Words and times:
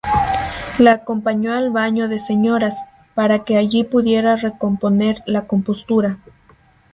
La 0.79 0.93
acompañó 0.93 1.53
al 1.53 1.69
baño 1.69 2.07
de 2.07 2.17
señoras, 2.17 2.85
para 3.13 3.45
que 3.45 3.55
allí 3.55 3.83
pudiera 3.83 4.35
recomponer 4.35 5.21
la 5.27 5.45
compostura. 5.45 6.17